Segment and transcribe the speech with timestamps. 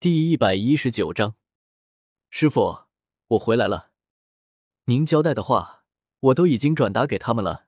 [0.00, 1.34] 第一百一十九章，
[2.30, 2.84] 师傅，
[3.26, 3.90] 我回来了。
[4.84, 5.82] 您交代的话，
[6.20, 7.66] 我都已经转达给他们了。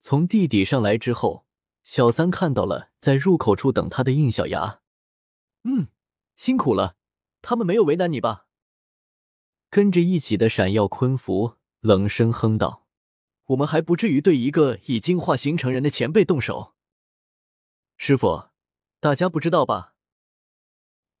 [0.00, 1.48] 从地底上来之后，
[1.82, 4.82] 小三看到了在入口处等他的应小牙。
[5.64, 5.88] 嗯，
[6.36, 6.94] 辛苦了，
[7.42, 8.46] 他们没有为难你吧？
[9.68, 12.86] 跟着一起的闪耀昆符冷声哼道
[13.46, 16.76] ：“我们还不至于对一个已经化形成人的前辈动手。”
[17.98, 18.50] 师傅，
[19.00, 19.96] 大家不知道吧？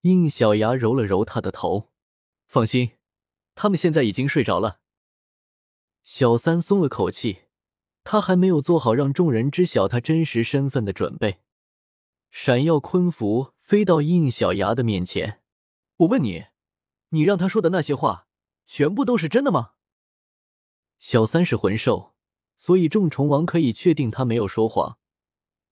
[0.02, 1.90] 应小牙揉了揉他的头，
[2.46, 2.92] 放心，
[3.54, 4.80] 他们现在已经睡着了。
[6.02, 7.42] 小三松了口气，
[8.02, 11.40] 他还没有做好让众人知晓他真实身份的准备。
[12.30, 15.42] 闪耀昆符飞到应小牙的面前，
[15.98, 16.46] 我问你，
[17.10, 18.28] 你让他说的那些话，
[18.66, 19.72] 全部都是真的吗？
[20.98, 22.14] 小三是魂兽，
[22.56, 24.98] 所以众虫王可以确定他没有说谎。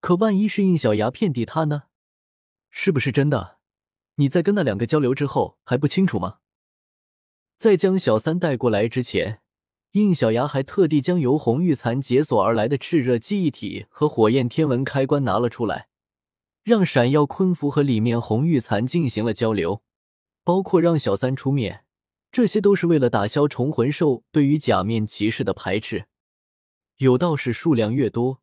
[0.01, 1.85] 可万一是应小牙骗敌他呢？
[2.71, 3.58] 是不是真的？
[4.21, 6.39] 你在跟那两个交流之后还不清楚吗？
[7.57, 9.41] 在将小三带过来之前，
[9.93, 15.89] 应小牙还特地将由红玉蚕解锁而来的炽热记忆体和火焰天文开关拿了出来，
[16.65, 19.83] 让闪耀昆符和里面红玉蚕进行了交流，
[20.43, 21.85] 包括让小三出面，
[22.33, 26.07] 这些都是为了打消重魂兽对于假面骑士的排斥。
[26.97, 28.41] 有道是数量越多，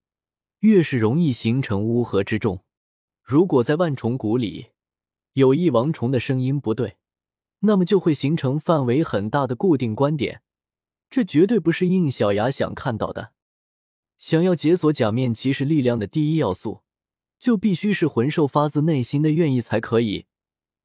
[0.59, 2.64] 越是容易形成乌合之众。
[3.22, 4.68] 如果在万重谷里，
[5.36, 6.95] 有一王虫的声音不对，
[7.59, 10.41] 那么就会形成范围很大的固定观点，
[11.09, 13.33] 这绝对不是应小牙想看到的。
[14.17, 16.83] 想要解锁假面骑士力量的第一要素，
[17.38, 20.25] 就必须是魂兽发自内心的愿意才可以，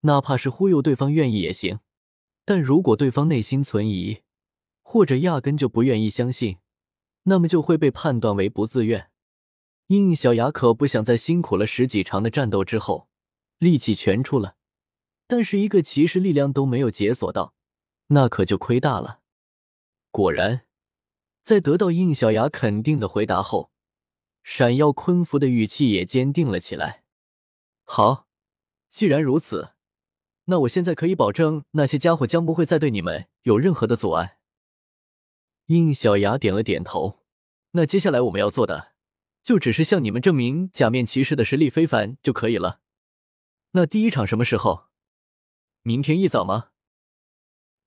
[0.00, 1.78] 哪怕是忽悠对方愿意也行。
[2.44, 4.22] 但如果对方内心存疑，
[4.82, 6.56] 或者压根就不愿意相信，
[7.22, 9.10] 那么就会被判断为不自愿。
[9.86, 13.09] 应小牙可不想在辛苦了十几场的战斗之后。
[13.60, 14.56] 力气全出了，
[15.26, 17.52] 但是一个骑士力量都没有解锁到，
[18.06, 19.20] 那可就亏大了。
[20.10, 20.62] 果然，
[21.42, 23.70] 在得到应小牙肯定的回答后，
[24.42, 27.04] 闪耀昆服的语气也坚定了起来。
[27.84, 28.26] 好，
[28.88, 29.74] 既然如此，
[30.46, 34.38] 那我现在可以保证那些家伙将不会再对你们有任何的阻碍。
[35.66, 37.20] 应小牙点了点头。
[37.72, 38.94] 那接下来我们要做的，
[39.42, 42.80] 就只是向你们证明假面骑士的实力非凡就可以了。
[43.72, 44.88] 那第一场什么时候？
[45.82, 46.70] 明天一早吗？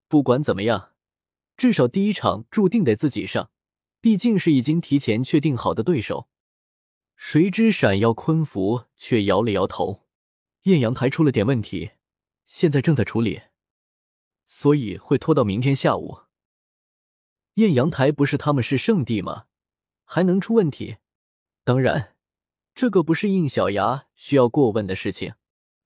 [0.07, 0.93] 不管怎么样，
[1.57, 3.51] 至少第一场注定得自己上，
[3.99, 6.29] 毕竟是已经提前确定好的对手。
[7.17, 10.07] 谁知闪耀昆服却摇了摇头
[10.63, 11.91] ：“艳阳台出了点问题，
[12.45, 13.41] 现在正在处理，
[14.45, 16.21] 所以会拖到明天下午。”
[17.55, 19.47] 艳阳台不是他们是圣地吗？
[20.05, 20.97] 还能出问题？
[21.65, 22.15] 当然，
[22.73, 25.35] 这个不是应小牙需要过问的事情。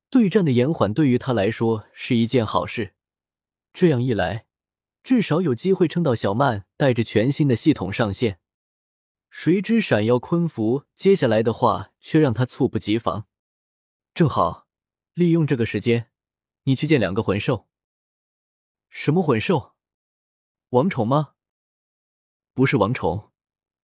[0.09, 2.94] 对战的延缓对于他来说是一件好事，
[3.73, 4.45] 这样一来，
[5.03, 8.40] 至少有机会撑到小曼带着全新的系统上线。
[9.29, 13.28] 谁知闪耀昆符接下来的话却让他猝不及防。
[14.13, 14.67] 正好
[15.13, 16.09] 利用这个时间，
[16.63, 17.67] 你去见两个魂兽。
[18.90, 19.75] 什么魂兽？
[20.69, 21.34] 王虫吗？
[22.53, 23.31] 不是王虫。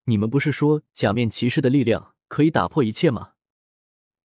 [0.06, 3.34] 你们不是说假面骑士的力量可以打破一切吗？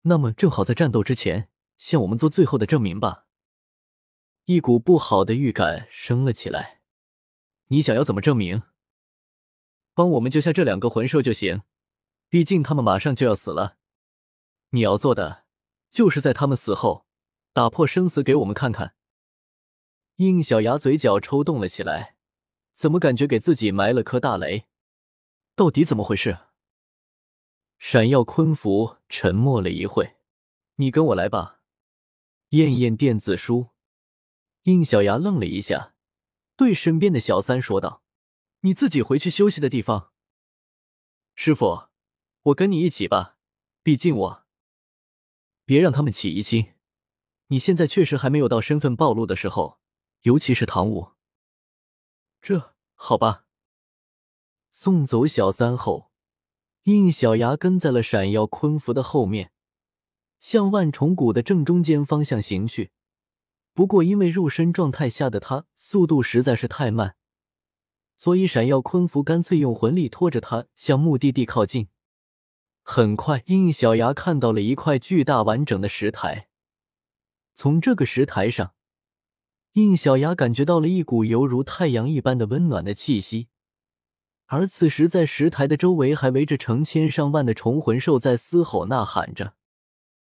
[0.03, 1.49] 那么正好在战斗之前。
[1.79, 3.25] 向我们做最后的证明吧。
[4.45, 6.83] 一股不好的预感升了起来。
[7.69, 8.63] 你想要怎么证明？
[9.95, 11.63] 帮我们救下这两个魂兽就行，
[12.29, 13.77] 毕竟他们马上就要死了。
[14.71, 15.45] 你要做的，
[15.91, 17.07] 就是在他们死后
[17.53, 18.95] 打破生死给我们看看。
[20.17, 22.17] 应小牙嘴角抽动了起来，
[22.73, 24.67] 怎么感觉给自己埋了颗大雷？
[25.55, 26.39] 到底怎么回事？
[27.79, 30.17] 闪耀昆服沉默了一会，
[30.77, 31.58] 你跟我来吧。
[32.51, 33.69] 燕燕电子书，
[34.63, 35.95] 应小牙愣了一下，
[36.57, 38.03] 对身边的小三说道
[38.61, 40.13] ：“你自己回去休息的地方。”
[41.37, 41.89] 师傅，
[42.45, 43.37] 我跟你一起吧，
[43.83, 44.47] 毕竟我……
[45.67, 46.73] 别让他们起疑心。
[47.49, 49.79] 你现在确实还没有到身份暴露的时候，
[50.23, 51.13] 尤其是唐舞。
[52.41, 53.45] 这好吧。
[54.71, 56.11] 送走小三后，
[56.85, 59.53] 应小牙跟在了闪耀昆符的后面。
[60.39, 62.91] 向万重谷的正中间方向行去，
[63.75, 67.17] 不过因为肉身状态下的他速度实在是太慢，
[68.17, 71.89] 所以闪耀昆服干脆用魂力拖着他向目的地靠近。
[72.83, 76.49] 很快，应小牙看到了一块巨大完整的石台，
[77.55, 78.73] 从这个石台上，
[79.75, 83.49] 应小牙感觉到了一股犹如太阳一般的温暖的气息，
[84.47, 89.58] 而此时在石台的周围还围着成千上万的虫魂兽在嘶吼呐喊着。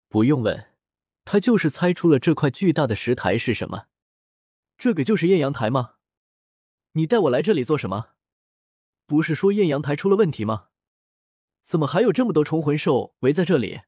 [0.08, 0.68] 不用问，
[1.24, 3.88] 他就是猜出了这块巨大的石台是什么。
[4.78, 5.96] 这个就是艳阳台吗？
[6.94, 8.10] 你带我来这里做什么？
[9.06, 10.68] 不是说艳阳台出了问题吗？
[11.62, 13.82] 怎么还有这么多虫魂兽围在这里？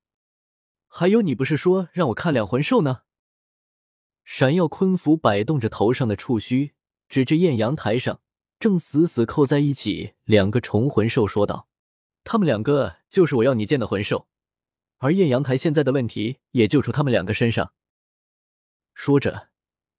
[0.88, 3.04] 还有，你不是说让我看两魂兽呢？
[4.24, 6.74] 闪耀昆符摆动着头上的触须，
[7.08, 8.22] 指着艳阳台上
[8.60, 11.70] 正死死扣在一起两个虫魂兽说道
[12.26, 14.28] ：“他们两个就是我要你见的魂兽，
[14.98, 17.74] 而艳阳台现在的问题也就出他们两个身上。”
[18.94, 19.50] 说着。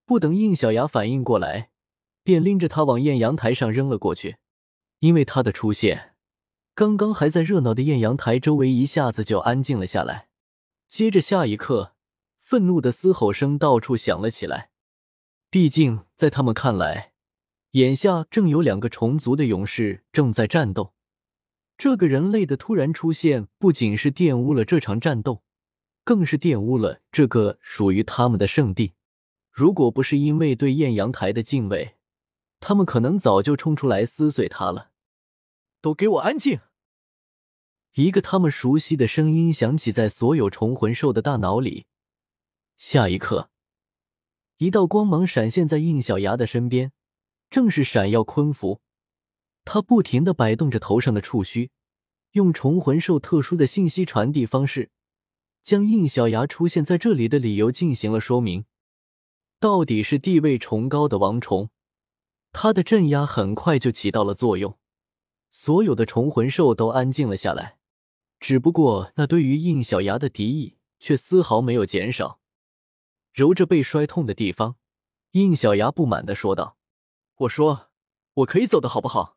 [0.09, 1.69] 不等应小牙反应过来，
[2.23, 4.39] 便拎着他往艳阳台上扔了过去。
[5.01, 6.15] 因为他的出现，
[6.75, 10.29] 刚刚还在热闹的艳阳台周围一下子就安静了下来。
[10.89, 11.95] 接着下一刻，
[12.39, 14.71] 愤怒的嘶吼声到处响了起来。
[15.51, 17.13] 毕竟在他们看来，
[17.73, 20.95] 眼下正有两个虫族的勇士正在战斗。
[21.79, 25.45] 这个人类的突然出现，不仅是玷污了这场战斗，
[26.03, 28.95] 更是玷污了这个属于他们的圣地。
[29.53, 31.95] 如果不是因为对艳阳台的敬畏，
[32.59, 34.91] 他们可能早就冲出来撕碎它了。
[35.81, 36.59] 都给我安静！
[37.95, 41.87] 一个他们熟悉的声音响起在所有虫魂兽的大脑里。
[42.77, 43.51] 下一刻，
[44.57, 46.91] 一道光芒闪现在应小牙的身边，
[47.49, 48.81] 正是闪耀昆符。
[49.71, 51.71] 他不停的摆动着头上的触须，
[52.33, 54.91] 用虫魂兽特殊的信息传递方式，
[55.63, 58.65] 将应小牙出现在这里的理由进行了说明。
[59.61, 61.69] 到底是地位崇高的王虫，
[62.51, 64.79] 他的镇压很快就起到了作用，
[65.51, 67.77] 所有的虫魂兽都安静了下来。
[68.41, 72.41] 只不过，那对于应小牙的敌意却丝毫没有减少。
[73.35, 74.77] 揉着被摔痛的地方，
[75.33, 76.79] 应小牙不满的说道
[77.41, 77.91] ：“我说，
[78.33, 79.37] 我可以走的好不好？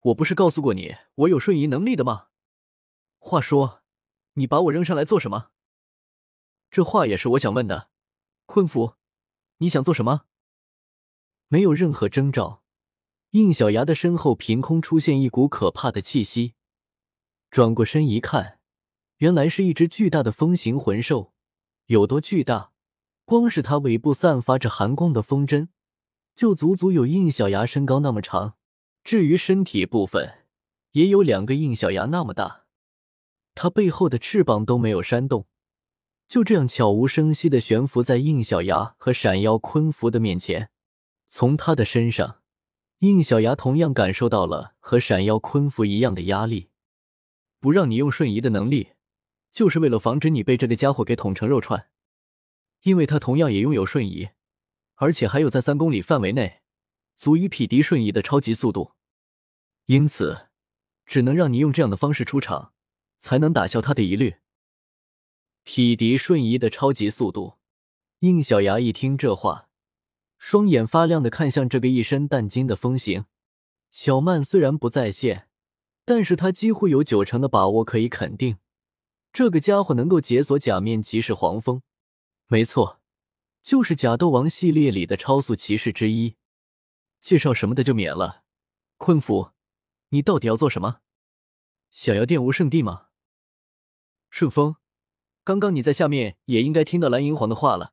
[0.00, 2.26] 我不是告诉过你我有瞬移能力的吗？
[3.18, 3.82] 话说，
[4.34, 5.50] 你把我扔上来做什么？
[6.70, 7.88] 这话也是我想问的，
[8.46, 8.94] 困服。”
[9.60, 10.26] 你想做什么？
[11.48, 12.62] 没有任何征兆，
[13.30, 16.54] 应小牙的身后凭空出现一股可怕的气息。
[17.50, 18.60] 转过身一看，
[19.16, 21.32] 原来是一只巨大的风形魂兽。
[21.86, 22.72] 有多巨大？
[23.24, 25.70] 光是它尾部散发着寒光的风针，
[26.36, 28.57] 就足足有应小牙身高那么长。
[29.08, 30.34] 至于身体部分，
[30.90, 32.66] 也有两个印小牙那么大。
[33.54, 35.46] 它背后的翅膀都没有扇动。
[36.28, 40.68] 就这样悄无声息的悬浮在印小牙和闪耀昆符的面前，
[41.26, 42.42] 从他的身上，
[42.98, 46.68] 印小牙同样感受到了和闪耀昆符一样的压力。
[47.60, 48.88] 不让你用瞬移的能力，
[49.50, 51.88] 就是为了防止你被这个家伙给捅成肉串，
[52.82, 54.28] 因为他同样也拥有瞬移，
[54.96, 56.60] 而且还有在三公里范围内
[57.16, 58.92] 足以匹敌瞬移的超级速度，
[59.88, 60.48] 因此
[61.06, 62.74] 只能让你用这样的方式出场，
[63.18, 64.36] 才能打消他的疑虑。
[65.62, 67.54] 匹敌瞬移的超级速度，
[68.18, 69.70] 应小牙一听这话，
[70.36, 73.24] 双眼发亮的看向这个一身淡金的风行。
[73.90, 75.48] 小曼虽然不在线，
[76.04, 78.58] 但是他几乎有九成的把握可以肯定，
[79.32, 81.80] 这个家伙能够解锁假面骑士黄蜂。
[82.46, 83.00] 没错，
[83.62, 86.36] 就是假斗王系列里的超速骑士之一。
[87.22, 88.44] 介绍什么的就免了。
[88.98, 89.52] 困府，
[90.10, 91.00] 你到底要做什么？
[91.90, 93.08] 想要玷污圣地吗？
[94.30, 94.76] 顺风。
[95.44, 97.92] 刚刚你在下面也应该听到蓝银皇的话了，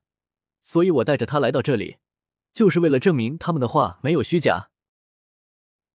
[0.62, 1.96] 所以我带着他来到这里，
[2.52, 4.70] 就是为了证明他们的话没有虚假。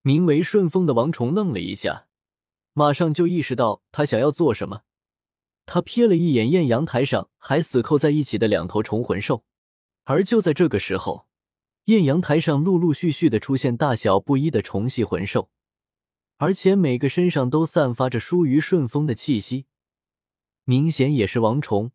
[0.02, 2.08] 名为顺风的王虫愣了一下，
[2.74, 4.82] 马上就意识到他想要做什么。
[5.68, 9.46] 他瞥了一眼艳阳台上还死扣在一起的两头虫魂兽，
[10.06, 11.28] 而就在这个时候，
[11.86, 15.52] 艳阳台上陆陆续续的出现大小不一的虫系魂兽，
[16.42, 19.68] 而且每个身上都散发着疏于顺风的气息。
[20.64, 21.92] 明显也是王虫，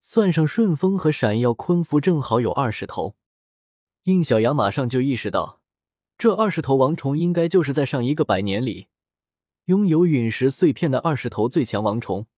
[0.00, 3.16] 算上顺风和闪耀昆符，正好有二十头。
[4.04, 5.60] 应小牙马上就意识到，
[6.16, 8.86] 这二十头王虫应该就是在上一个百年里
[9.64, 12.28] 拥有陨石碎片的二十头最强王虫。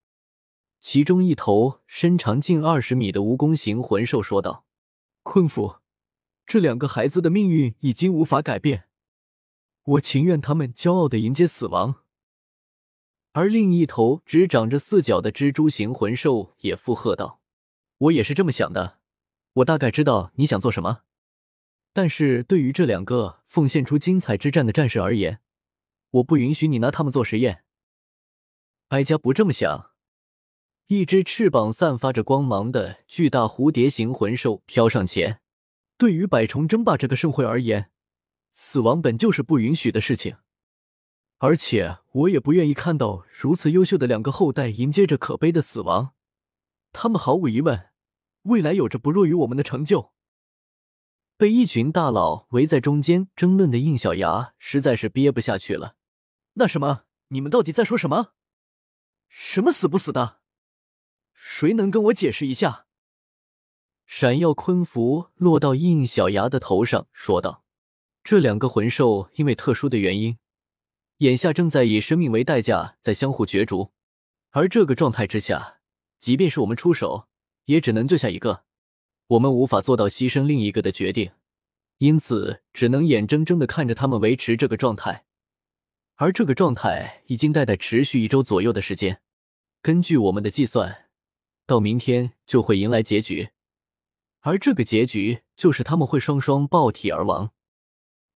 [0.80, 4.64] 其中一头身长近二十米的蜈蚣形魂兽说道
[5.22, 5.76] ：“昆符，
[6.46, 8.85] 这两个孩子的命运已经无法改变，
[9.86, 12.02] 我情愿他们骄傲的迎接死亡。”
[13.32, 17.40] 而另一头只长着四角的蜘蛛形魂兽也附和道
[17.98, 18.98] ：“我也是这么想的。
[19.54, 21.02] 我大概知道你想做什么，
[21.92, 25.40] 但是对于这两个奉献出精彩之战的战士而言，
[26.10, 27.64] 我不允许你拿他们做实验。”
[28.88, 29.90] 哀家不这么想。
[30.88, 35.40] 一只翅膀散发着光芒的巨大蝴蝶形魂兽飘上前。
[35.98, 37.90] 对于百虫争霸这个盛会而言，
[38.58, 40.38] 死亡本就是不允许的事情。
[41.36, 46.14] 而且我也不愿意看到如此优秀的两个后代迎接着可悲的死亡。
[46.90, 47.90] 他们毫无疑问
[48.44, 50.14] 未来有着不弱于我们的成就。
[51.36, 55.96] 被一群大佬围在中间争论的应小牙实在是憋不下去了。
[56.54, 57.02] 那什么？
[57.28, 58.32] 你们到底在说什么？
[59.28, 60.40] 什么死不死的？
[61.34, 62.86] 谁能跟我解释一下？
[64.06, 67.64] 闪耀昆符落到应小牙的头上，说道
[68.26, 70.36] ：“这两个魂兽因为特殊的原因，
[71.18, 73.92] 眼下正在以生命为代价在相互角逐，
[74.50, 75.78] 而这个状态之下，
[76.18, 77.28] 即便是我们出手，
[77.66, 78.64] 也只能救下一个。
[79.28, 81.30] 我们无法做到牺牲另一个的决定，
[81.98, 85.24] 因此只能眼睁睁的看着他们维持这个状态。
[86.16, 89.20] 而这个状态已经代代持续一周左右的时间。
[89.80, 91.04] 根据我们的计算，
[91.64, 93.50] 到明天就会迎来结局。”
[94.42, 97.52] 而这个结局就是他们会双双爆体而亡。